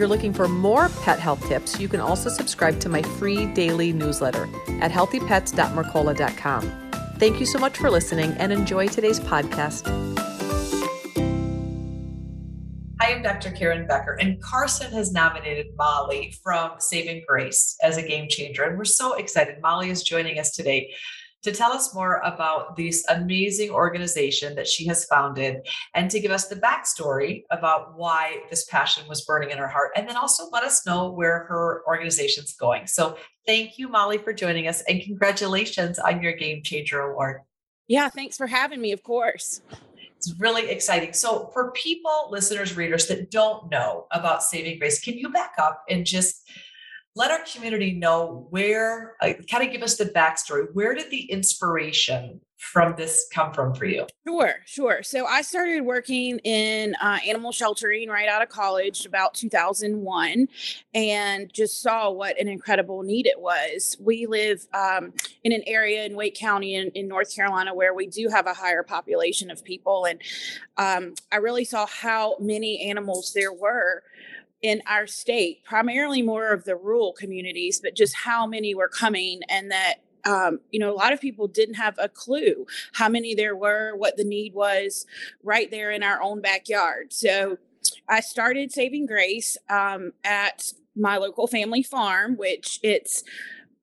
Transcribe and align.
You're 0.00 0.08
looking 0.08 0.32
for 0.32 0.48
more 0.48 0.88
pet 1.02 1.18
health 1.18 1.46
tips, 1.46 1.78
you 1.78 1.86
can 1.86 2.00
also 2.00 2.30
subscribe 2.30 2.80
to 2.80 2.88
my 2.88 3.02
free 3.02 3.44
daily 3.44 3.92
newsletter 3.92 4.48
at 4.80 4.90
healthypets.mercola.com. 4.90 6.90
Thank 7.18 7.38
you 7.38 7.44
so 7.44 7.58
much 7.58 7.76
for 7.76 7.90
listening 7.90 8.32
and 8.38 8.50
enjoy 8.50 8.88
today's 8.88 9.20
podcast. 9.20 9.86
Hi, 12.98 13.12
I'm 13.12 13.22
Dr. 13.22 13.50
Karen 13.50 13.86
Becker, 13.86 14.14
and 14.14 14.40
Carson 14.40 14.90
has 14.90 15.12
nominated 15.12 15.66
Molly 15.76 16.34
from 16.42 16.76
Saving 16.78 17.22
Grace 17.28 17.76
as 17.82 17.98
a 17.98 18.02
game 18.02 18.26
changer. 18.30 18.62
And 18.62 18.78
we're 18.78 18.86
so 18.86 19.16
excited. 19.16 19.60
Molly 19.60 19.90
is 19.90 20.02
joining 20.02 20.38
us 20.38 20.52
today 20.52 20.94
to 21.42 21.52
tell 21.52 21.72
us 21.72 21.94
more 21.94 22.18
about 22.18 22.76
this 22.76 23.04
amazing 23.08 23.70
organization 23.70 24.54
that 24.54 24.68
she 24.68 24.86
has 24.86 25.04
founded 25.06 25.66
and 25.94 26.10
to 26.10 26.20
give 26.20 26.30
us 26.30 26.48
the 26.48 26.56
backstory 26.56 27.44
about 27.50 27.96
why 27.96 28.42
this 28.50 28.64
passion 28.66 29.08
was 29.08 29.24
burning 29.24 29.50
in 29.50 29.58
her 29.58 29.68
heart. 29.68 29.90
And 29.96 30.08
then 30.08 30.16
also 30.16 30.48
let 30.50 30.64
us 30.64 30.84
know 30.86 31.10
where 31.10 31.44
her 31.44 31.82
organization's 31.86 32.54
going. 32.54 32.86
So 32.86 33.16
thank 33.46 33.78
you, 33.78 33.88
Molly, 33.88 34.18
for 34.18 34.32
joining 34.32 34.68
us 34.68 34.82
and 34.82 35.02
congratulations 35.02 35.98
on 35.98 36.22
your 36.22 36.32
Game 36.32 36.62
Changer 36.62 37.00
Award. 37.00 37.40
Yeah, 37.88 38.08
thanks 38.08 38.36
for 38.36 38.46
having 38.46 38.80
me, 38.80 38.92
of 38.92 39.02
course. 39.02 39.62
It's 40.16 40.38
really 40.38 40.68
exciting. 40.68 41.14
So, 41.14 41.50
for 41.54 41.72
people, 41.72 42.28
listeners, 42.30 42.76
readers 42.76 43.06
that 43.08 43.30
don't 43.30 43.70
know 43.70 44.06
about 44.12 44.42
Saving 44.42 44.78
Grace, 44.78 45.00
can 45.00 45.14
you 45.14 45.30
back 45.30 45.54
up 45.58 45.82
and 45.88 46.04
just 46.04 46.46
let 47.20 47.30
our 47.30 47.44
community 47.52 47.92
know 47.92 48.46
where, 48.48 49.14
uh, 49.20 49.34
kind 49.50 49.62
of 49.62 49.70
give 49.70 49.82
us 49.82 49.96
the 49.98 50.06
backstory. 50.06 50.66
Where 50.72 50.94
did 50.94 51.10
the 51.10 51.30
inspiration 51.30 52.40
from 52.56 52.94
this 52.96 53.28
come 53.30 53.52
from 53.52 53.74
for 53.74 53.84
you? 53.84 54.06
Sure, 54.26 54.54
sure. 54.64 55.02
So 55.02 55.26
I 55.26 55.42
started 55.42 55.82
working 55.82 56.38
in 56.38 56.94
uh, 56.94 57.18
animal 57.26 57.52
sheltering 57.52 58.08
right 58.08 58.26
out 58.26 58.40
of 58.40 58.48
college 58.48 59.04
about 59.04 59.34
2001 59.34 60.48
and 60.94 61.52
just 61.52 61.82
saw 61.82 62.10
what 62.10 62.40
an 62.40 62.48
incredible 62.48 63.02
need 63.02 63.26
it 63.26 63.38
was. 63.38 63.98
We 64.00 64.24
live 64.24 64.66
um, 64.72 65.12
in 65.44 65.52
an 65.52 65.62
area 65.66 66.06
in 66.06 66.16
Wake 66.16 66.36
County 66.36 66.74
in, 66.74 66.88
in, 66.90 67.06
North 67.06 67.36
Carolina 67.36 67.74
where 67.74 67.92
we 67.92 68.06
do 68.06 68.28
have 68.28 68.46
a 68.46 68.54
higher 68.54 68.82
population 68.82 69.50
of 69.50 69.62
people. 69.62 70.06
And 70.06 70.22
um, 70.78 71.14
I 71.30 71.36
really 71.36 71.64
saw 71.64 71.84
how 71.86 72.36
many 72.40 72.88
animals 72.88 73.32
there 73.34 73.52
were 73.52 74.04
in 74.62 74.82
our 74.86 75.06
state, 75.06 75.64
primarily 75.64 76.22
more 76.22 76.52
of 76.52 76.64
the 76.64 76.76
rural 76.76 77.12
communities, 77.12 77.80
but 77.82 77.96
just 77.96 78.14
how 78.14 78.46
many 78.46 78.74
were 78.74 78.88
coming 78.88 79.40
and 79.48 79.70
that 79.70 79.96
um, 80.26 80.60
you 80.70 80.78
know, 80.78 80.92
a 80.92 80.94
lot 80.94 81.14
of 81.14 81.20
people 81.20 81.48
didn't 81.48 81.76
have 81.76 81.98
a 81.98 82.06
clue 82.06 82.66
how 82.92 83.08
many 83.08 83.34
there 83.34 83.56
were, 83.56 83.96
what 83.96 84.18
the 84.18 84.24
need 84.24 84.52
was 84.52 85.06
right 85.42 85.70
there 85.70 85.90
in 85.90 86.02
our 86.02 86.20
own 86.22 86.42
backyard. 86.42 87.10
So 87.10 87.56
I 88.06 88.20
started 88.20 88.70
Saving 88.70 89.06
Grace 89.06 89.56
um, 89.70 90.12
at 90.22 90.74
my 90.94 91.16
local 91.16 91.46
family 91.46 91.82
farm, 91.82 92.36
which 92.36 92.80
it's 92.82 93.24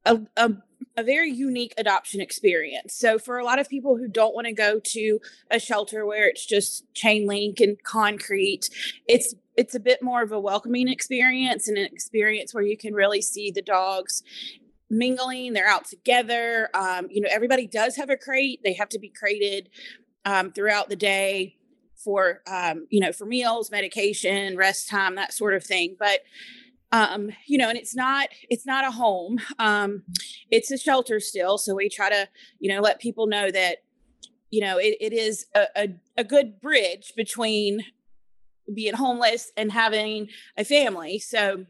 a, 0.06 0.22
a 0.36 0.52
a 0.96 1.04
very 1.04 1.32
unique 1.32 1.74
adoption 1.78 2.22
experience. 2.22 2.94
So, 2.96 3.20
for 3.20 3.38
a 3.38 3.46
lot 3.46 3.60
of 3.60 3.70
people 3.70 3.98
who 3.98 4.08
don't 4.08 4.34
want 4.34 4.48
to 4.48 4.54
go 4.54 4.80
to 4.80 5.20
a 5.52 5.60
shelter 5.60 6.06
where 6.06 6.28
it's 6.28 6.46
just 6.46 6.92
chain 6.94 7.28
link 7.28 7.60
and 7.60 7.82
concrete, 7.84 8.70
it's 9.08 9.36
it's 9.58 9.76
a 9.76 9.80
bit 9.80 10.02
more 10.02 10.22
of 10.22 10.32
a 10.32 10.40
welcoming 10.40 10.88
experience 10.88 11.68
and 11.68 11.78
an 11.78 11.86
experience 11.86 12.54
where 12.54 12.64
you 12.64 12.78
can 12.78 12.94
really 12.94 13.22
see 13.22 13.52
the 13.52 13.62
dogs 13.62 14.24
mingling 14.90 15.52
they're 15.52 15.68
out 15.68 15.86
together 15.86 16.70
um, 16.74 17.08
you 17.10 17.20
know 17.20 17.28
everybody 17.32 17.68
does 17.68 17.96
have 17.98 18.10
a 18.10 18.16
crate 18.16 18.62
they 18.64 18.74
have 18.74 18.88
to 18.88 19.00
be 19.00 19.10
crated 19.10 19.70
um, 20.26 20.52
throughout 20.52 20.88
the 20.90 20.96
day 20.96 21.58
for 21.96 22.42
um, 22.48 22.88
you 22.90 23.00
know 23.00 23.12
for 23.12 23.26
meals 23.26 23.70
medication 23.70 24.56
rest 24.56 24.88
time 24.88 25.16
that 25.16 25.34
sort 25.34 25.54
of 25.54 25.64
thing 25.64 25.96
but 26.00 26.22
um 26.94 27.30
you 27.46 27.58
know 27.58 27.68
and 27.68 27.78
it's 27.78 27.96
not 27.96 28.30
it's 28.50 28.66
not 28.66 28.86
a 28.86 28.92
home 28.92 29.40
um 29.60 30.04
it's 30.50 30.72
a 30.72 30.78
shelter 30.78 31.20
still 31.20 31.58
so 31.58 31.76
we 31.76 31.90
try 31.90 32.10
to 32.10 32.30
you 32.60 32.74
know 32.74 32.80
let 32.80 33.00
people 33.02 33.28
know 33.28 33.52
that 33.52 33.80
you 34.52 34.62
know 34.62 34.78
it, 34.78 34.96
it 35.02 35.12
is 35.12 35.46
a, 35.54 35.66
a, 35.76 35.90
a 36.18 36.24
good 36.24 36.62
bridge 36.62 37.12
between 37.18 37.84
being 38.74 38.94
homeless 38.94 39.52
and 39.58 39.72
having 39.72 40.30
a 40.58 40.64
family. 40.64 41.20
So, 41.20 41.66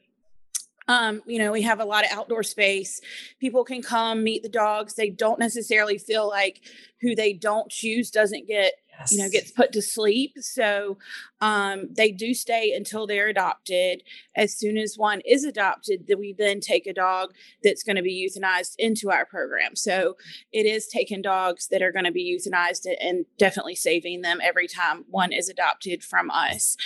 um, 0.88 1.22
you 1.26 1.40
know, 1.40 1.52
we 1.52 1.62
have 1.64 1.80
a 1.80 1.86
lot 1.86 2.06
of 2.06 2.12
outdoor 2.12 2.44
space. 2.44 3.02
People 3.40 3.64
can 3.64 3.82
come 3.82 4.24
meet 4.24 4.44
the 4.44 4.50
dogs. 4.50 4.96
They 4.96 5.10
don't 5.10 5.40
necessarily 5.40 5.98
feel 5.98 6.28
like 6.28 6.62
who 7.02 7.14
they 7.16 7.34
don't 7.34 7.70
choose 7.70 8.10
doesn't 8.10 8.48
get 8.48 8.74
yes. 9.00 9.12
you 9.12 9.20
know 9.20 9.30
gets 9.30 9.52
put 9.52 9.72
to 9.74 9.82
sleep. 9.82 10.34
So 10.40 10.98
um, 11.42 11.90
they 11.96 12.12
do 12.12 12.34
stay 12.34 12.74
until 12.74 13.08
they're 13.08 13.30
adopted. 13.30 14.04
As 14.36 14.56
soon 14.56 14.78
as 14.78 14.98
one 14.98 15.22
is 15.26 15.44
adopted 15.44 16.08
that 16.08 16.20
we 16.20 16.34
then 16.34 16.60
take 16.60 16.88
a 16.88 16.94
dog 16.94 17.34
that's 17.64 17.84
going 17.84 17.96
to 17.96 18.02
be 18.02 18.28
euthanized 18.28 18.76
into 18.78 19.12
our 19.12 19.26
program. 19.26 19.76
So 19.76 20.16
it 20.52 20.66
is 20.66 20.88
taking 20.88 21.22
dogs 21.22 21.68
that 21.70 21.82
are 21.82 21.92
going 21.92 22.06
to 22.06 22.12
be 22.12 22.38
euthanized 22.38 22.88
and 23.00 23.26
definitely 23.38 23.76
saving 23.76 24.22
them 24.22 24.40
every 24.42 24.68
time 24.68 25.06
one 25.10 25.32
is 25.32 25.50
adopted 25.50 26.04
from 26.04 26.32
us. 26.32 26.78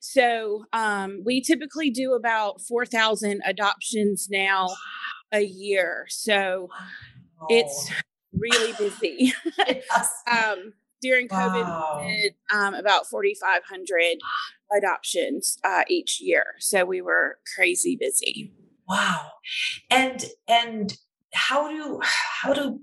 So 0.00 0.64
um, 0.72 1.22
we 1.24 1.40
typically 1.40 1.90
do 1.90 2.14
about 2.14 2.60
4000 2.60 3.42
adoptions 3.44 4.28
now 4.30 4.68
a 5.32 5.42
year. 5.42 6.06
So 6.08 6.68
it's 7.48 7.90
really 8.32 8.72
busy. 8.72 9.32
um, 10.30 10.72
during 11.00 11.28
COVID, 11.28 11.64
wow. 11.64 12.02
we 12.04 12.12
did 12.14 12.34
um, 12.52 12.74
about 12.74 13.06
4,500 13.06 14.18
adoptions 14.76 15.58
uh, 15.64 15.82
each 15.88 16.20
year. 16.20 16.44
So 16.58 16.84
we 16.84 17.00
were 17.00 17.38
crazy 17.54 17.96
busy. 17.96 18.52
Wow. 18.88 19.30
And, 19.90 20.24
and 20.48 20.96
how 21.32 21.70
do, 21.70 22.00
how 22.02 22.52
do, 22.52 22.80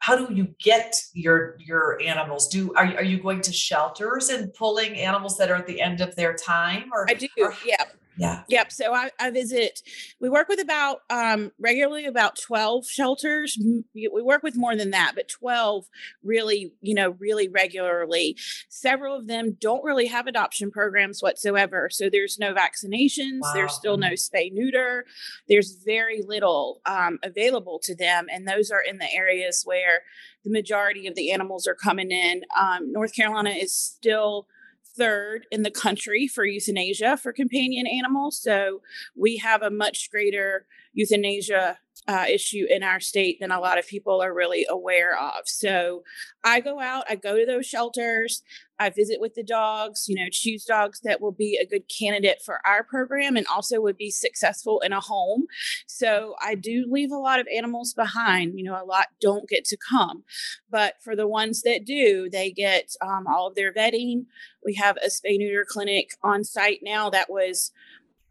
how 0.00 0.16
do 0.16 0.32
you 0.34 0.48
get 0.58 0.96
your 1.12 1.56
your 1.60 2.00
animals 2.02 2.48
do 2.48 2.72
are, 2.74 2.86
are 2.86 3.04
you 3.04 3.22
going 3.22 3.42
to 3.42 3.52
shelters 3.52 4.30
and 4.30 4.52
pulling 4.54 4.96
animals 4.96 5.36
that 5.36 5.50
are 5.50 5.56
at 5.56 5.66
the 5.66 5.80
end 5.80 6.00
of 6.00 6.16
their 6.16 6.34
time 6.34 6.90
or 6.90 7.06
i 7.08 7.14
do 7.14 7.28
or, 7.38 7.54
yeah 7.66 7.84
yeah. 8.20 8.42
Yep. 8.50 8.70
So 8.70 8.92
I, 8.92 9.10
I 9.18 9.30
visit, 9.30 9.80
we 10.20 10.28
work 10.28 10.48
with 10.50 10.60
about 10.60 10.98
um, 11.08 11.52
regularly 11.58 12.04
about 12.04 12.38
12 12.38 12.86
shelters. 12.86 13.58
We 13.94 14.10
work 14.12 14.42
with 14.42 14.56
more 14.56 14.76
than 14.76 14.90
that, 14.90 15.12
but 15.14 15.26
12 15.28 15.86
really, 16.22 16.70
you 16.82 16.94
know, 16.94 17.12
really 17.18 17.48
regularly. 17.48 18.36
Several 18.68 19.16
of 19.16 19.26
them 19.26 19.56
don't 19.58 19.82
really 19.82 20.06
have 20.08 20.26
adoption 20.26 20.70
programs 20.70 21.22
whatsoever. 21.22 21.88
So 21.90 22.10
there's 22.10 22.38
no 22.38 22.52
vaccinations, 22.52 23.40
wow. 23.40 23.52
there's 23.54 23.72
still 23.72 23.96
no 23.96 24.10
spay 24.10 24.52
neuter, 24.52 25.06
there's 25.48 25.82
very 25.82 26.20
little 26.20 26.82
um, 26.84 27.18
available 27.22 27.80
to 27.84 27.94
them. 27.94 28.26
And 28.30 28.46
those 28.46 28.70
are 28.70 28.82
in 28.82 28.98
the 28.98 29.10
areas 29.14 29.62
where 29.64 30.02
the 30.44 30.50
majority 30.50 31.06
of 31.06 31.14
the 31.14 31.32
animals 31.32 31.66
are 31.66 31.74
coming 31.74 32.10
in. 32.10 32.42
Um, 32.58 32.92
North 32.92 33.14
Carolina 33.14 33.50
is 33.50 33.74
still 33.74 34.46
third 34.96 35.46
in 35.50 35.62
the 35.62 35.70
country 35.70 36.26
for 36.26 36.44
euthanasia 36.44 37.16
for 37.16 37.32
companion 37.32 37.86
animals. 37.86 38.40
So 38.40 38.82
we 39.16 39.36
have 39.38 39.62
a 39.62 39.70
much 39.70 40.10
greater 40.10 40.66
euthanasia 40.92 41.78
uh, 42.08 42.24
issue 42.28 42.66
in 42.68 42.82
our 42.82 42.98
state 42.98 43.38
than 43.40 43.50
a 43.50 43.60
lot 43.60 43.78
of 43.78 43.86
people 43.86 44.22
are 44.22 44.34
really 44.34 44.66
aware 44.68 45.18
of. 45.18 45.46
So 45.46 46.02
I 46.42 46.60
go 46.60 46.80
out, 46.80 47.04
I 47.08 47.14
go 47.14 47.36
to 47.36 47.46
those 47.46 47.66
shelters, 47.66 48.42
I 48.78 48.88
visit 48.88 49.20
with 49.20 49.34
the 49.34 49.42
dogs, 49.42 50.06
you 50.08 50.16
know, 50.16 50.30
choose 50.32 50.64
dogs 50.64 51.00
that 51.04 51.20
will 51.20 51.32
be 51.32 51.58
a 51.60 51.66
good 51.66 51.84
candidate 51.88 52.40
for 52.42 52.58
our 52.66 52.82
program 52.82 53.36
and 53.36 53.46
also 53.46 53.80
would 53.80 53.98
be 53.98 54.10
successful 54.10 54.80
in 54.80 54.92
a 54.92 55.00
home. 55.00 55.44
So 55.86 56.34
I 56.42 56.54
do 56.54 56.86
leave 56.88 57.12
a 57.12 57.18
lot 57.18 57.40
of 57.40 57.46
animals 57.54 57.92
behind. 57.92 58.58
You 58.58 58.64
know, 58.64 58.82
a 58.82 58.86
lot 58.86 59.08
don't 59.20 59.48
get 59.48 59.66
to 59.66 59.76
come, 59.76 60.24
but 60.70 60.94
for 61.04 61.14
the 61.14 61.28
ones 61.28 61.62
that 61.62 61.84
do, 61.84 62.30
they 62.30 62.50
get 62.50 62.94
um, 63.02 63.26
all 63.28 63.46
of 63.46 63.54
their 63.54 63.72
vetting. 63.72 64.24
We 64.64 64.74
have 64.74 64.96
a 64.96 65.08
spay 65.08 65.36
neuter 65.38 65.66
clinic 65.68 66.12
on 66.22 66.42
site 66.42 66.80
now 66.82 67.10
that 67.10 67.30
was 67.30 67.72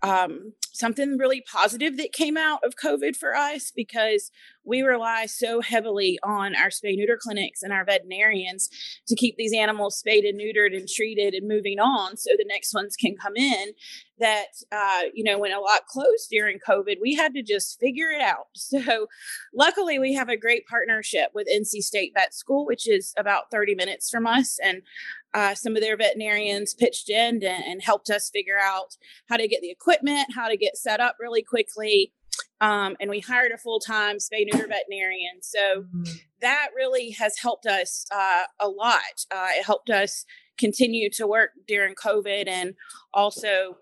um, 0.01 0.53
something 0.73 1.17
really 1.17 1.43
positive 1.51 1.97
that 1.97 2.13
came 2.13 2.37
out 2.37 2.63
of 2.63 2.75
COVID 2.75 3.15
for 3.15 3.35
us 3.35 3.71
because 3.75 4.31
we 4.63 4.81
rely 4.81 5.25
so 5.25 5.61
heavily 5.61 6.19
on 6.23 6.55
our 6.55 6.69
spay 6.69 6.95
neuter 6.95 7.17
clinics 7.21 7.63
and 7.63 7.73
our 7.73 7.83
veterinarians 7.83 8.69
to 9.07 9.15
keep 9.15 9.35
these 9.35 9.53
animals 9.53 9.97
spayed 9.97 10.23
and 10.23 10.39
neutered 10.39 10.75
and 10.77 10.87
treated 10.87 11.33
and 11.33 11.47
moving 11.47 11.79
on 11.79 12.15
so 12.15 12.29
the 12.37 12.45
next 12.47 12.73
ones 12.73 12.95
can 12.95 13.15
come 13.17 13.35
in 13.35 13.71
that 14.19 14.47
uh, 14.71 15.01
you 15.13 15.23
know 15.23 15.39
when 15.39 15.51
a 15.51 15.59
lot 15.59 15.85
closed 15.87 16.29
during 16.29 16.59
covid 16.59 16.97
we 17.01 17.15
had 17.15 17.33
to 17.33 17.41
just 17.41 17.79
figure 17.79 18.09
it 18.09 18.21
out. 18.21 18.47
So 18.69 19.07
luckily 19.53 19.97
we 19.97 20.13
have 20.13 20.29
a 20.29 20.37
great 20.37 20.65
partnership 20.67 21.31
with 21.33 21.47
nc 21.47 21.81
state 21.81 22.11
vet 22.13 22.33
school 22.33 22.65
which 22.65 22.87
is 22.87 23.13
about 23.17 23.49
30 23.51 23.73
minutes 23.73 24.09
from 24.09 24.27
us 24.27 24.59
and 24.63 24.83
uh, 25.33 25.55
some 25.55 25.75
of 25.75 25.81
their 25.81 25.97
veterinarians 25.97 26.73
pitched 26.73 27.09
in 27.09 27.35
and, 27.35 27.45
and 27.45 27.81
helped 27.83 28.09
us 28.09 28.29
figure 28.29 28.59
out 28.59 28.97
how 29.27 29.37
to 29.37 29.47
get 29.47 29.61
the 29.61 29.69
equipment 29.69 30.27
how 30.35 30.47
to 30.47 30.57
get 30.57 30.77
set 30.77 30.99
up 30.99 31.15
really 31.19 31.43
quickly. 31.43 32.13
Um, 32.61 32.95
and 32.99 33.09
we 33.09 33.19
hired 33.19 33.51
a 33.51 33.57
full-time 33.57 34.17
spay 34.17 34.45
neuter 34.45 34.67
veterinarian. 34.67 35.41
So 35.41 35.83
mm-hmm. 35.83 36.03
that 36.41 36.69
really 36.75 37.11
has 37.11 37.37
helped 37.37 37.65
us 37.65 38.05
uh, 38.13 38.43
a 38.59 38.67
lot. 38.67 39.25
Uh, 39.31 39.47
it 39.51 39.65
helped 39.65 39.89
us 39.89 40.25
continue 40.57 41.09
to 41.09 41.25
work 41.25 41.51
during 41.67 41.95
covid 41.95 42.47
and 42.47 42.75
also 43.13 43.77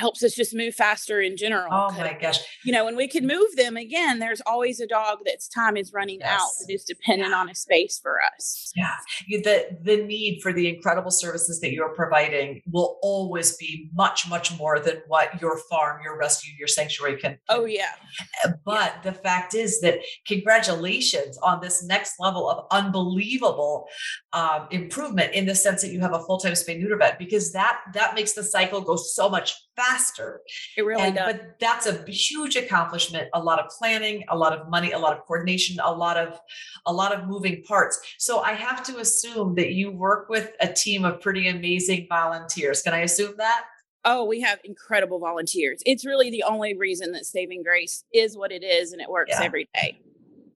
helps 0.00 0.24
us 0.24 0.34
just 0.34 0.54
move 0.54 0.74
faster 0.74 1.20
in 1.20 1.36
general. 1.36 1.68
Oh 1.70 1.90
my 1.92 2.16
gosh. 2.20 2.38
You 2.64 2.72
know, 2.72 2.84
when 2.86 2.96
we 2.96 3.06
can 3.06 3.26
move 3.26 3.54
them 3.56 3.76
again, 3.76 4.18
there's 4.18 4.40
always 4.46 4.80
a 4.80 4.86
dog 4.86 5.18
that's 5.24 5.46
time 5.46 5.76
is 5.76 5.92
running 5.92 6.20
yes. 6.20 6.40
out 6.40 6.48
that 6.60 6.72
is 6.72 6.84
dependent 6.84 7.30
yeah. 7.30 7.36
on 7.36 7.50
a 7.50 7.54
space 7.54 8.00
for 8.02 8.16
us. 8.34 8.72
Yeah. 8.74 8.94
The 9.28 9.78
the 9.82 9.98
need 10.04 10.40
for 10.42 10.52
the 10.52 10.68
incredible 10.74 11.10
services 11.10 11.60
that 11.60 11.72
you're 11.72 11.94
providing 11.94 12.62
will 12.66 12.98
always 13.02 13.56
be 13.56 13.90
much, 13.94 14.28
much 14.28 14.58
more 14.58 14.80
than 14.80 15.02
what 15.06 15.40
your 15.40 15.58
farm, 15.70 16.00
your 16.02 16.18
rescue, 16.18 16.52
your 16.58 16.68
sanctuary 16.68 17.16
can. 17.18 17.38
Oh 17.48 17.66
yeah. 17.66 17.92
Uh, 18.44 18.52
but 18.64 18.94
yeah. 18.96 19.10
the 19.10 19.12
fact 19.12 19.54
is 19.54 19.80
that 19.82 19.98
congratulations 20.26 21.38
on 21.42 21.60
this 21.60 21.84
next 21.84 22.14
level 22.18 22.48
of 22.48 22.66
unbelievable 22.70 23.86
um, 24.32 24.66
improvement 24.70 25.34
in 25.34 25.44
the 25.44 25.54
sense 25.54 25.82
that 25.82 25.92
you 25.92 26.00
have 26.00 26.14
a 26.14 26.20
full-time 26.20 26.52
spay 26.52 26.78
neuter 26.78 26.96
vet 26.96 27.18
because 27.18 27.52
that 27.52 27.80
that 27.92 28.14
makes 28.14 28.32
the 28.32 28.42
cycle 28.42 28.80
go 28.80 28.96
so 28.96 29.28
much 29.28 29.54
faster. 29.76 29.89
It 30.76 30.82
really 30.82 31.02
and, 31.02 31.16
does. 31.16 31.32
But 31.32 31.60
that's 31.60 31.86
a 31.86 32.04
huge 32.10 32.56
accomplishment. 32.56 33.28
A 33.34 33.42
lot 33.42 33.58
of 33.58 33.70
planning, 33.70 34.24
a 34.28 34.36
lot 34.36 34.52
of 34.52 34.68
money, 34.68 34.92
a 34.92 34.98
lot 34.98 35.16
of 35.16 35.24
coordination, 35.26 35.78
a 35.82 35.92
lot 35.92 36.16
of 36.16 36.38
a 36.86 36.92
lot 36.92 37.14
of 37.14 37.28
moving 37.28 37.62
parts. 37.64 38.00
So 38.18 38.40
I 38.40 38.52
have 38.52 38.82
to 38.84 38.98
assume 38.98 39.54
that 39.56 39.72
you 39.72 39.90
work 39.90 40.28
with 40.28 40.52
a 40.60 40.72
team 40.72 41.04
of 41.04 41.20
pretty 41.20 41.48
amazing 41.48 42.06
volunteers. 42.08 42.82
Can 42.82 42.94
I 42.94 43.00
assume 43.00 43.34
that? 43.38 43.64
Oh, 44.04 44.24
we 44.24 44.40
have 44.40 44.60
incredible 44.64 45.18
volunteers. 45.18 45.82
It's 45.84 46.06
really 46.06 46.30
the 46.30 46.44
only 46.44 46.74
reason 46.74 47.12
that 47.12 47.26
Saving 47.26 47.62
Grace 47.62 48.04
is 48.14 48.36
what 48.36 48.50
it 48.50 48.64
is 48.64 48.92
and 48.92 49.02
it 49.02 49.10
works 49.10 49.32
yeah. 49.38 49.44
every 49.44 49.68
day. 49.74 50.00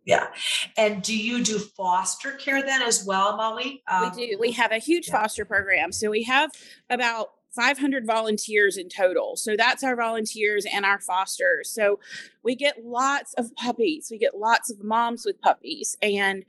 Yeah. 0.07 0.29
And 0.77 1.03
do 1.03 1.17
you 1.17 1.43
do 1.43 1.59
foster 1.59 2.33
care 2.33 2.63
then 2.63 2.83
as 2.83 3.05
well, 3.07 3.37
Molly? 3.37 3.83
Um, 3.89 4.13
we 4.15 4.27
do. 4.27 4.39
We 4.39 4.53
have 4.53 4.73
a 4.73 4.79
huge 4.79 5.09
yeah. 5.09 5.21
foster 5.21 5.45
program. 5.45 5.93
So 5.93 6.11
we 6.11 6.23
have 6.25 6.51
about 6.91 7.29
500 7.55 8.07
volunteers 8.07 8.77
in 8.77 8.89
total. 8.89 9.37
So 9.37 9.57
that's 9.57 9.85
our 9.85 9.97
volunteers 9.97 10.67
and 10.71 10.85
our 10.85 11.01
fosters. 11.01 11.71
So 11.71 12.01
we 12.43 12.55
get 12.55 12.85
lots 12.85 13.35
of 13.35 13.55
puppies. 13.57 14.09
We 14.11 14.19
get 14.19 14.37
lots 14.37 14.71
of 14.71 14.83
moms 14.83 15.25
with 15.25 15.41
puppies. 15.41 15.97
And 16.03 16.45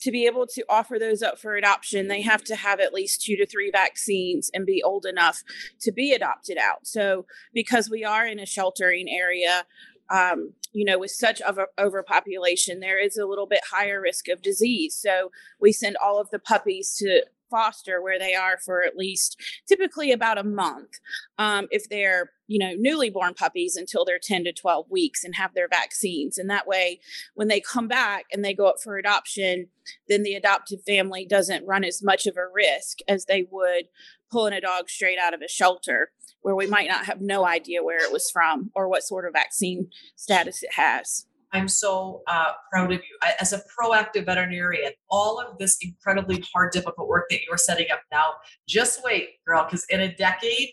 to 0.00 0.10
be 0.12 0.26
able 0.26 0.46
to 0.46 0.64
offer 0.68 0.98
those 0.98 1.22
up 1.22 1.38
for 1.38 1.56
adoption, 1.56 2.08
they 2.08 2.22
have 2.22 2.44
to 2.44 2.56
have 2.56 2.80
at 2.80 2.94
least 2.94 3.22
two 3.22 3.36
to 3.36 3.46
three 3.46 3.70
vaccines 3.70 4.50
and 4.54 4.64
be 4.64 4.82
old 4.82 5.04
enough 5.04 5.42
to 5.80 5.92
be 5.92 6.12
adopted 6.12 6.56
out. 6.56 6.86
So, 6.86 7.26
because 7.52 7.90
we 7.90 8.04
are 8.04 8.26
in 8.26 8.38
a 8.38 8.46
sheltering 8.46 9.08
area, 9.08 9.64
um, 10.10 10.52
you 10.72 10.84
know, 10.84 10.98
with 10.98 11.10
such 11.10 11.42
over 11.42 11.68
overpopulation, 11.78 12.80
there 12.80 12.98
is 12.98 13.16
a 13.16 13.26
little 13.26 13.46
bit 13.46 13.60
higher 13.70 14.00
risk 14.00 14.28
of 14.28 14.42
disease. 14.42 14.96
So 14.96 15.30
we 15.60 15.72
send 15.72 15.96
all 16.02 16.20
of 16.20 16.30
the 16.30 16.38
puppies 16.38 16.94
to 16.98 17.24
foster 17.50 18.02
where 18.02 18.18
they 18.18 18.34
are 18.34 18.58
for 18.58 18.82
at 18.82 18.96
least 18.96 19.40
typically 19.66 20.12
about 20.12 20.38
a 20.38 20.44
month 20.44 21.00
um, 21.38 21.66
if 21.70 21.88
they're 21.88 22.30
you 22.46 22.58
know 22.58 22.72
newly 22.78 23.10
born 23.10 23.34
puppies 23.34 23.76
until 23.76 24.04
they're 24.04 24.18
10 24.18 24.44
to 24.44 24.52
12 24.52 24.90
weeks 24.90 25.24
and 25.24 25.34
have 25.34 25.54
their 25.54 25.68
vaccines. 25.68 26.38
And 26.38 26.48
that 26.50 26.66
way 26.66 27.00
when 27.34 27.48
they 27.48 27.60
come 27.60 27.88
back 27.88 28.26
and 28.32 28.44
they 28.44 28.54
go 28.54 28.66
up 28.66 28.76
for 28.82 28.96
adoption 28.96 29.68
then 30.08 30.22
the 30.22 30.34
adoptive 30.34 30.82
family 30.82 31.24
doesn't 31.24 31.66
run 31.66 31.84
as 31.84 32.02
much 32.02 32.26
of 32.26 32.36
a 32.36 32.46
risk 32.52 32.98
as 33.08 33.24
they 33.24 33.46
would 33.50 33.84
pulling 34.30 34.52
a 34.52 34.60
dog 34.60 34.88
straight 34.90 35.18
out 35.18 35.34
of 35.34 35.40
a 35.42 35.48
shelter 35.48 36.10
where 36.42 36.54
we 36.54 36.66
might 36.66 36.88
not 36.88 37.06
have 37.06 37.20
no 37.20 37.46
idea 37.46 37.82
where 37.82 38.04
it 38.04 38.12
was 38.12 38.30
from 38.30 38.70
or 38.74 38.88
what 38.88 39.02
sort 39.02 39.26
of 39.26 39.32
vaccine 39.32 39.88
status 40.16 40.62
it 40.62 40.74
has 40.74 41.26
I'm 41.52 41.68
so 41.68 42.22
uh, 42.26 42.52
proud 42.70 42.92
of 42.92 42.98
you. 42.98 43.18
I, 43.22 43.32
as 43.40 43.52
a 43.52 43.60
proactive 43.78 44.26
veterinarian, 44.26 44.92
all 45.10 45.40
of 45.40 45.58
this 45.58 45.78
incredibly 45.80 46.44
hard, 46.52 46.72
difficult 46.72 47.08
work 47.08 47.26
that 47.30 47.40
you're 47.42 47.56
setting 47.56 47.86
up 47.92 48.00
now, 48.12 48.32
just 48.68 49.02
wait, 49.02 49.30
girl, 49.46 49.64
because 49.64 49.86
in 49.90 50.00
a 50.00 50.14
decade, 50.14 50.70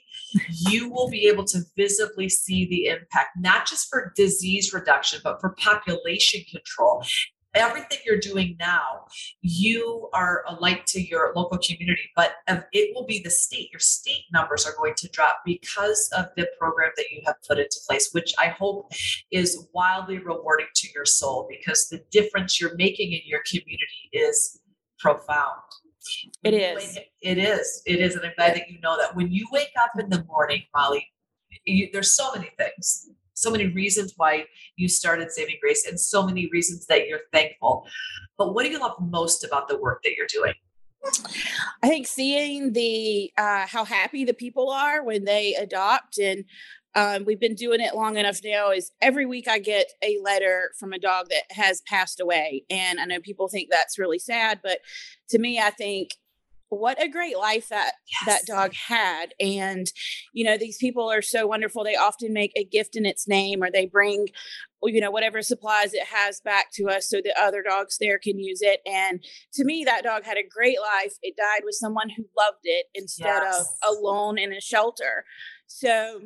you 0.50 0.90
will 0.90 1.10
be 1.10 1.28
able 1.28 1.46
to 1.46 1.60
visibly 1.78 2.30
see 2.30 2.66
the 2.68 2.88
impact, 2.88 3.30
not 3.38 3.66
just 3.66 3.88
for 3.90 4.12
disease 4.16 4.74
reduction, 4.74 5.20
but 5.24 5.40
for 5.40 5.56
population 5.58 6.42
control 6.52 7.04
everything 7.56 8.00
you're 8.06 8.20
doing 8.20 8.56
now, 8.60 9.06
you 9.42 10.10
are 10.14 10.44
a 10.48 10.56
light 10.56 10.86
to 10.88 11.02
your 11.02 11.34
local 11.36 11.58
community, 11.58 12.10
but 12.16 12.36
it 12.74 12.94
will 12.94 13.06
be 13.06 13.22
the 13.24 13.30
state. 13.30 13.72
Your 13.72 13.80
state 13.80 14.24
numbers 14.32 14.66
are 14.66 14.74
going 14.78 14.94
to 14.98 15.10
drop 15.10 15.42
because 15.46 16.10
of 16.16 16.28
the 16.36 16.48
program 16.60 16.92
that 16.98 17.06
you 17.12 17.22
have 17.26 17.36
put 17.48 17.58
into 17.58 17.78
place, 17.88 18.10
which 18.12 18.34
I 18.38 18.50
hope 18.50 18.92
is 19.32 19.68
wildly 19.74 20.20
rewarding 20.20 20.68
to 20.76 20.88
your 20.94 21.06
soul 21.06 21.48
because 21.50 21.88
the 21.90 22.04
difference 22.12 22.60
you're 22.60 22.76
making 22.76 23.14
in 23.14 23.22
your 23.26 23.42
community 23.50 24.10
is 24.12 24.60
profound. 25.00 25.62
It 26.44 26.54
is. 26.54 27.00
It 27.22 27.38
is. 27.38 27.82
It 27.86 28.00
is. 28.00 28.16
And 28.16 28.26
I'm 28.26 28.34
glad 28.38 28.56
that 28.56 28.70
you 28.70 28.80
know 28.82 28.98
that 28.98 29.16
when 29.16 29.32
you 29.32 29.48
wake 29.52 29.74
up 29.82 29.92
in 30.00 30.10
the 30.10 30.24
morning, 30.26 30.62
Molly, 30.76 31.08
you, 31.66 31.90
there's 31.92 32.12
so 32.12 32.32
many 32.34 32.52
things 32.58 33.10
so 33.36 33.52
many 33.52 33.68
reasons 33.68 34.14
why 34.18 34.46
you 34.76 34.88
started 34.88 35.32
Saving 35.32 35.58
Grace 35.62 35.86
and 35.86 36.00
so 36.00 36.26
many 36.26 36.50
reasons 36.52 36.88
that 36.88 37.08
you're 37.08 37.22
thankful. 37.32 37.86
But 38.38 38.54
what 38.54 38.64
do 38.64 38.72
you 38.72 38.80
love 38.80 38.96
most 39.00 39.44
about 39.44 39.68
the 39.68 39.78
work 39.78 40.02
that 40.04 40.16
you're 40.16 40.28
doing? 40.28 40.54
I 41.84 41.88
think 41.88 42.08
seeing 42.08 42.74
the 42.74 43.32
uh, 43.38 43.68
how 43.68 43.86
happy 43.86 44.26
the 44.26 44.34
people 44.34 44.72
are 44.72 45.04
when 45.04 45.26
they 45.26 45.54
adopt, 45.54 46.18
and 46.18 46.46
um, 46.96 47.26
we've 47.26 47.40
been 47.40 47.54
doing 47.54 47.80
it 47.80 47.94
long 47.94 48.18
enough 48.18 48.40
now. 48.44 48.72
Is 48.72 48.92
every 49.02 49.28
week 49.28 49.48
I 49.48 49.60
get 49.60 49.92
a 50.02 50.18
letter 50.24 50.72
from 50.80 50.94
a 50.94 51.00
dog 51.00 51.28
that 51.30 51.44
has 51.52 51.82
passed 51.82 52.20
away, 52.20 52.64
and 52.72 53.00
I 53.00 53.06
know 53.06 53.20
people 53.20 53.48
think 53.48 53.70
that's 53.70 54.00
really 54.00 54.18
sad, 54.18 54.62
but 54.64 54.80
to 55.30 55.38
me, 55.38 55.60
I 55.60 55.70
think 55.70 56.16
what 56.70 57.02
a 57.02 57.08
great 57.08 57.38
life 57.38 57.70
that 57.70 57.94
yes. 58.08 58.26
that 58.26 58.46
dog 58.46 58.74
had 58.74 59.34
and 59.40 59.88
you 60.34 60.44
know 60.44 60.58
these 60.58 60.78
people 60.78 61.12
are 61.12 61.22
so 61.22 61.48
wonderful 61.48 61.84
they 61.84 61.96
often 61.96 62.34
make 62.34 62.52
a 62.56 62.66
gift 62.66 62.96
in 62.96 63.06
its 63.06 63.28
name 63.28 63.64
or 63.64 63.70
they 63.72 63.86
bring 63.86 64.28
you 64.84 65.02
know 65.02 65.12
whatever 65.12 65.42
supplies 65.42 65.94
it 65.94 66.06
has 66.06 66.42
back 66.42 66.72
to 66.72 66.86
us 66.86 67.08
so 67.10 67.18
that 67.24 67.36
other 67.42 67.64
dogs 67.64 67.98
there 68.00 68.20
can 68.20 68.40
use 68.40 68.62
it 68.62 68.82
and 68.86 69.24
to 69.54 69.64
me 69.64 69.84
that 69.84 70.04
dog 70.04 70.24
had 70.24 70.38
a 70.38 70.48
great 70.48 70.78
life 70.80 71.14
it 71.22 71.36
died 71.38 71.62
with 71.64 71.76
someone 71.76 72.10
who 72.10 72.24
loved 72.38 72.62
it 72.64 72.88
instead 72.94 73.42
yes. 73.44 73.68
of 73.84 73.98
alone 73.98 74.38
in 74.38 74.54
a 74.54 74.62
shelter 74.62 75.24
so 75.68 76.22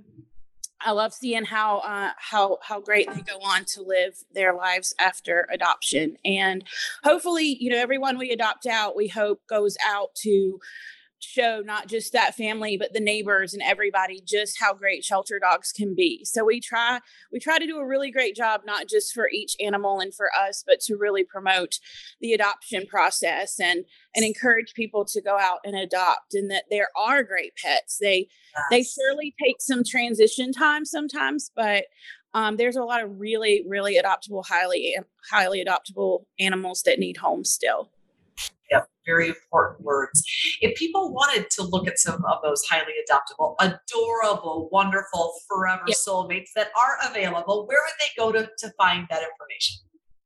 I 0.82 0.92
love 0.92 1.14
seeing 1.14 1.46
how 1.46 1.80
uh, 1.80 2.12
how 2.18 2.58
how 2.62 2.80
great 2.80 3.14
they 3.14 3.22
go 3.22 3.40
on 3.40 3.66
to 3.66 3.82
live 3.82 4.16
their 4.34 4.54
lives 4.54 4.94
after 5.00 5.48
adoption, 5.52 6.18
and 6.24 6.64
hopefully, 7.04 7.58
you 7.60 7.70
know, 7.70 7.78
everyone 7.78 8.18
we 8.18 8.32
adopt 8.32 8.66
out, 8.66 8.96
we 8.96 9.08
hope 9.08 9.42
goes 9.48 9.76
out 9.86 10.16
to 10.24 10.60
show 11.20 11.62
not 11.64 11.88
just 11.88 12.14
that 12.14 12.36
family 12.36 12.78
but 12.78 12.94
the 12.94 13.00
neighbors 13.00 13.54
and 13.54 13.62
everybody 13.64 14.22
just 14.26 14.60
how 14.60 14.74
great 14.74 15.04
shelter 15.04 15.40
dogs 15.40 15.72
can 15.72 15.96
be. 15.96 16.24
So 16.26 16.46
we 16.46 16.60
try 16.60 17.00
we 17.32 17.40
try 17.40 17.60
to 17.60 17.68
do 17.68 17.78
a 17.78 17.86
really 17.86 18.12
great 18.12 18.36
job 18.36 18.62
not 18.66 18.88
just 18.88 19.14
for 19.14 19.30
each 19.30 19.56
animal 19.60 20.00
and 20.00 20.14
for 20.14 20.30
us 20.38 20.64
but 20.66 20.80
to 20.82 20.96
really 20.96 21.24
promote 21.24 21.80
the 22.22 22.34
adoption 22.34 22.86
process 22.86 23.60
and 23.60 23.86
and 24.16 24.26
encourage 24.26 24.74
people 24.74 25.06
to 25.06 25.22
go 25.22 25.38
out 25.38 25.60
and 25.64 25.76
adopt 25.76 26.34
and 26.34 26.50
that 26.50 26.66
there 26.70 26.90
are 26.98 27.24
great 27.24 27.54
pets. 27.56 27.98
They 28.00 28.28
yes. 28.56 28.66
they 28.70 28.84
surely 28.84 29.36
take 29.44 29.58
some 29.62 29.84
transition 29.84 30.52
time 30.52 30.86
sometimes 30.86 31.52
but 31.56 31.86
um, 32.34 32.58
there's 32.58 32.76
a 32.76 32.84
lot 32.84 33.04
of 33.04 33.20
really 33.20 33.64
really 33.68 34.00
adoptable 34.00 34.46
highly 34.46 34.96
highly 35.30 35.64
adoptable 35.64 36.26
animals 36.40 36.84
that 36.84 37.00
need 37.00 37.18
homes 37.18 37.52
still 37.52 37.90
Yep, 38.72 38.88
very 39.06 39.28
important 39.30 39.82
words. 39.82 40.24
If 40.62 40.78
people 40.78 41.14
wanted 41.14 41.50
to 41.52 41.64
look 41.64 41.88
at 41.88 42.00
some 42.00 42.24
of 42.26 42.40
those 42.44 42.64
highly 42.70 42.94
adoptable, 43.10 43.56
adorable, 43.60 44.70
wonderful, 44.72 45.34
forever 45.48 45.84
yep. 45.88 45.98
soulmates 45.98 46.50
that 46.56 46.70
are 46.78 46.98
available, 47.10 47.66
where 47.68 47.80
would 47.84 47.96
they 48.00 48.12
go 48.22 48.32
to, 48.32 48.50
to 48.60 48.74
find 48.78 49.08
that 49.10 49.24
information? 49.24 49.78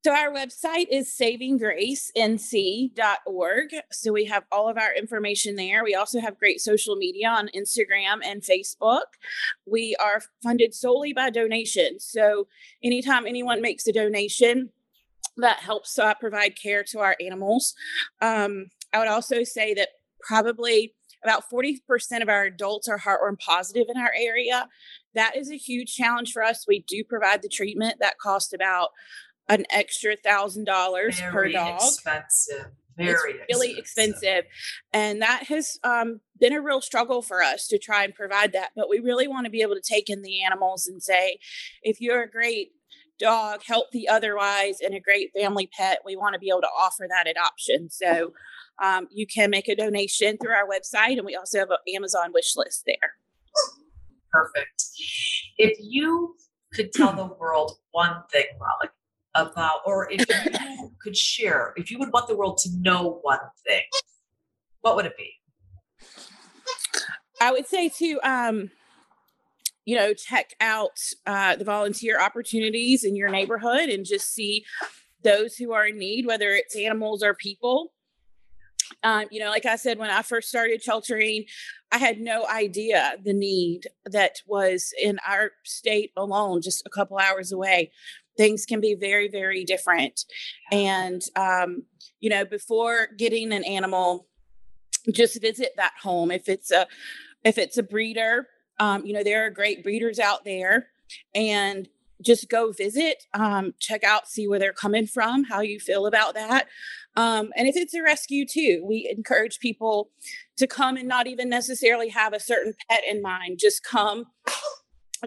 So 0.06 0.12
our 0.12 0.34
website 0.34 0.88
is 0.92 1.16
savinggracenc.org. 1.18 3.70
So 3.94 4.12
we 4.12 4.26
have 4.26 4.44
all 4.52 4.68
of 4.68 4.78
our 4.78 4.94
information 4.94 5.56
there. 5.56 5.82
We 5.82 5.96
also 5.96 6.20
have 6.20 6.38
great 6.38 6.60
social 6.60 6.98
media 6.98 7.30
on 7.30 7.48
Instagram 7.56 8.20
and 8.22 8.42
Facebook. 8.42 9.06
We 9.66 9.96
are 10.04 10.22
funded 10.44 10.74
solely 10.74 11.14
by 11.14 11.30
donations. 11.30 12.04
So 12.04 12.50
anytime 12.84 13.26
anyone 13.26 13.62
makes 13.62 13.88
a 13.88 13.94
donation, 13.94 14.72
that 15.38 15.60
helps 15.60 15.98
uh, 15.98 16.14
provide 16.16 16.56
care 16.62 16.84
to 16.92 17.00
our 17.00 17.16
animals. 17.20 17.74
Um, 18.22 18.68
I 18.92 19.00
would 19.00 19.08
also 19.08 19.44
say 19.44 19.74
that 19.74 19.90
probably 20.22 20.94
about 21.24 21.44
40% 21.52 21.80
of 22.22 22.30
our 22.30 22.44
adults 22.44 22.88
are 22.88 23.00
heartworm 23.00 23.40
positive 23.40 23.86
in 23.94 24.00
our 24.00 24.12
area. 24.16 24.68
That 25.16 25.36
is 25.38 25.50
a 25.50 25.58
huge 25.58 25.96
challenge 25.96 26.32
for 26.32 26.44
us. 26.44 26.66
We 26.68 26.84
do 26.88 27.04
provide 27.04 27.42
the 27.42 27.50
treatment 27.50 27.96
that 28.00 28.18
costs 28.18 28.54
about 28.54 28.90
an 29.50 29.66
extra 29.72 30.16
thousand 30.16 30.66
dollars 30.66 31.20
per 31.20 31.50
dog. 31.50 31.80
Very 31.80 31.90
expensive. 31.90 32.66
Very 32.96 33.34
it's 33.34 33.46
really 33.50 33.78
expensive. 33.78 34.14
expensive. 34.16 34.46
And 34.94 35.22
that 35.22 35.44
has 35.48 35.80
um, 35.84 36.22
been 36.40 36.54
a 36.54 36.62
real 36.62 36.82
struggle 36.82 37.22
for 37.22 37.42
us 37.42 37.68
to 37.68 37.80
try 37.80 38.04
and 38.04 38.14
provide 38.14 38.54
that. 38.54 38.70
But 38.76 38.90
we 38.90 39.00
really 39.00 39.28
want 39.28 39.46
to 39.46 39.52
be 39.52 39.62
able 39.62 39.76
to 39.76 39.82
take 39.82 40.10
in 40.10 40.22
the 40.22 40.44
animals 40.44 40.88
and 40.88 41.02
say, 41.02 41.40
if 41.82 42.00
you're 42.00 42.24
a 42.24 42.30
great 42.30 42.72
dog, 43.24 43.62
healthy 43.66 44.08
otherwise, 44.08 44.78
and 44.84 44.94
a 44.94 45.00
great 45.00 45.32
family 45.34 45.70
pet, 45.76 46.00
we 46.06 46.16
want 46.16 46.34
to 46.34 46.40
be 46.40 46.50
able 46.50 46.62
to 46.62 46.68
offer 46.68 47.08
that 47.10 47.28
adoption. 47.28 47.90
So 47.90 48.34
um, 48.84 49.08
you 49.12 49.26
can 49.26 49.50
make 49.50 49.70
a 49.70 49.76
donation 49.76 50.38
through 50.38 50.52
our 50.52 50.68
website, 50.68 51.18
and 51.18 51.26
we 51.26 51.36
also 51.36 51.60
have 51.60 51.70
an 51.70 51.78
Amazon 51.96 52.32
wish 52.34 52.56
list 52.56 52.84
there. 52.86 53.14
Perfect. 54.32 54.84
If 55.58 55.78
you 55.80 56.36
could 56.74 56.92
tell 56.92 57.16
the 57.16 57.34
world 57.40 57.78
one 57.92 58.24
thing, 58.32 58.46
Molly, 58.60 58.92
about, 59.36 59.82
or 59.86 60.12
if 60.12 60.26
you 60.28 60.92
could 61.02 61.16
share, 61.16 61.74
if 61.78 61.90
you 61.90 62.00
would 62.00 62.12
want 62.12 62.28
the 62.28 62.36
world 62.36 62.58
to 62.64 62.70
know 62.80 63.20
one 63.22 63.40
thing, 63.66 63.84
what 64.82 64.96
would 64.96 65.06
it 65.06 65.18
be? 65.18 65.32
I 67.40 67.52
would 67.52 67.68
say 67.68 67.90
to, 67.90 68.20
um, 68.24 68.72
you 69.86 69.96
know, 69.96 70.14
check 70.14 70.56
out 70.62 71.00
uh, 71.26 71.56
the 71.56 71.66
volunteer 71.66 72.20
opportunities 72.20 73.04
in 73.04 73.16
your 73.16 73.30
neighborhood 73.30 73.90
and 73.90 74.06
just 74.06 74.34
see 74.34 74.66
those 75.24 75.56
who 75.56 75.74
are 75.74 75.88
in 75.88 75.98
need, 75.98 76.26
whether 76.26 76.52
it's 76.52 76.76
animals 76.76 77.24
or 77.24 77.34
people. 77.34 77.94
Um, 79.04 79.26
you 79.32 79.40
know, 79.40 79.50
like 79.50 79.66
I 79.66 79.76
said, 79.76 79.98
when 79.98 80.10
I 80.10 80.22
first 80.22 80.50
started 80.50 80.82
sheltering, 80.82 81.46
I 81.92 81.98
had 81.98 82.20
no 82.20 82.46
idea 82.48 83.16
the 83.24 83.34
need 83.34 83.88
that 84.06 84.38
was 84.46 84.94
in 85.02 85.20
our 85.28 85.52
state 85.64 86.12
alone, 86.16 86.62
just 86.62 86.86
a 86.86 86.90
couple 86.90 87.18
hours 87.18 87.52
away. 87.52 87.92
Things 88.38 88.66
can 88.66 88.82
be 88.82 88.96
very 88.96 89.28
very 89.30 89.64
different. 89.64 90.26
And 90.72 91.22
um, 91.36 91.84
you 92.24 92.30
know 92.30 92.46
before 92.46 93.10
getting 93.18 93.52
an 93.52 93.64
animal 93.66 94.28
just 95.12 95.42
visit 95.42 95.74
that 95.76 95.94
home. 96.02 96.32
If 96.32 96.48
it's 96.48 96.72
a 96.72 96.88
if 97.44 97.58
it's 97.58 97.78
a 97.78 97.84
breeder 97.84 98.48
um, 98.80 99.06
you 99.06 99.14
know 99.14 99.24
there 99.24 99.46
are 99.46 99.50
great 99.50 99.84
breeders 99.84 100.20
out 100.20 100.46
there 100.46 100.88
and 101.34 101.88
just 102.22 102.50
go 102.50 102.72
visit 102.72 103.24
um, 103.34 103.74
check 103.80 104.04
out 104.04 104.28
see 104.28 104.48
where 104.48 104.60
they're 104.60 104.74
coming 104.74 105.06
from 105.06 105.44
how 105.44 105.62
you 105.62 105.80
feel 105.80 106.06
about 106.06 106.34
that 106.34 106.68
um, 107.16 107.50
and 107.56 107.68
if 107.68 107.76
it's 107.76 107.94
a 107.94 108.02
rescue 108.02 108.46
too 108.46 108.84
we 108.88 109.12
encourage 109.16 109.60
people 109.60 110.10
to 110.58 110.68
come 110.68 110.96
and 110.96 111.08
not 111.08 111.28
even 111.28 111.50
necessarily 111.50 112.10
have 112.10 112.34
a 112.34 112.40
certain 112.40 112.74
pet 112.90 113.04
in 113.10 113.22
mind 113.22 113.60
just 113.60 113.84
come 113.84 114.26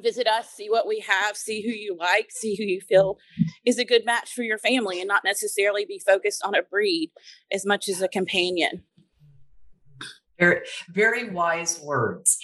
visit 0.00 0.26
us, 0.26 0.50
see 0.50 0.68
what 0.68 0.86
we 0.86 1.00
have, 1.00 1.36
see 1.36 1.62
who 1.62 1.70
you 1.70 1.96
like, 1.96 2.30
see 2.30 2.56
who 2.56 2.64
you 2.64 2.80
feel 2.80 3.18
is 3.64 3.78
a 3.78 3.84
good 3.84 4.04
match 4.04 4.32
for 4.32 4.42
your 4.42 4.58
family, 4.58 5.00
and 5.00 5.08
not 5.08 5.24
necessarily 5.24 5.84
be 5.84 5.98
focused 5.98 6.44
on 6.44 6.54
a 6.54 6.62
breed 6.62 7.10
as 7.52 7.64
much 7.66 7.88
as 7.88 8.02
a 8.02 8.08
companion. 8.08 8.82
Very, 10.38 10.60
very 10.90 11.30
wise 11.30 11.80
words. 11.80 12.38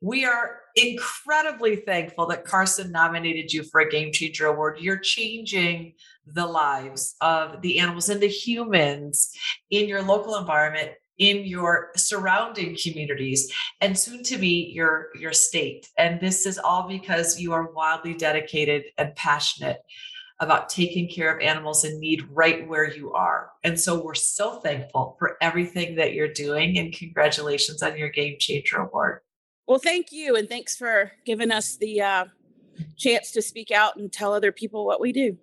We 0.00 0.24
are 0.24 0.60
incredibly 0.76 1.76
thankful 1.76 2.26
that 2.26 2.44
Carson 2.44 2.92
nominated 2.92 3.52
you 3.52 3.62
for 3.62 3.80
a 3.80 3.90
Game 3.90 4.12
Changer 4.12 4.46
Award. 4.46 4.78
You're 4.80 4.98
changing 4.98 5.94
the 6.26 6.46
lives 6.46 7.14
of 7.20 7.62
the 7.62 7.78
animals 7.78 8.08
and 8.08 8.20
the 8.20 8.28
humans 8.28 9.32
in 9.70 9.88
your 9.88 10.02
local 10.02 10.36
environment 10.36 10.92
in 11.18 11.44
your 11.44 11.90
surrounding 11.96 12.76
communities 12.80 13.52
and 13.80 13.98
soon 13.98 14.22
to 14.22 14.38
be 14.38 14.70
your 14.72 15.08
your 15.18 15.32
state 15.32 15.88
and 15.98 16.20
this 16.20 16.46
is 16.46 16.58
all 16.58 16.86
because 16.86 17.40
you 17.40 17.52
are 17.52 17.72
wildly 17.72 18.14
dedicated 18.14 18.84
and 18.98 19.14
passionate 19.16 19.78
about 20.40 20.68
taking 20.68 21.08
care 21.08 21.34
of 21.34 21.40
animals 21.40 21.84
in 21.84 21.98
need 21.98 22.26
right 22.30 22.66
where 22.68 22.94
you 22.94 23.12
are. 23.12 23.50
And 23.64 23.78
so 23.78 24.00
we're 24.02 24.14
so 24.14 24.60
thankful 24.60 25.16
for 25.18 25.36
everything 25.40 25.96
that 25.96 26.14
you're 26.14 26.32
doing 26.32 26.78
and 26.78 26.92
congratulations 26.92 27.82
on 27.82 27.98
your 27.98 28.08
game 28.08 28.36
changer 28.38 28.78
award. 28.78 29.20
Well 29.66 29.78
thank 29.78 30.12
you 30.12 30.36
and 30.36 30.48
thanks 30.48 30.76
for 30.76 31.12
giving 31.26 31.50
us 31.50 31.76
the 31.76 32.00
uh, 32.00 32.24
chance 32.96 33.32
to 33.32 33.42
speak 33.42 33.70
out 33.70 33.96
and 33.96 34.12
tell 34.12 34.32
other 34.32 34.52
people 34.52 34.86
what 34.86 35.00
we 35.00 35.12
do 35.12 35.36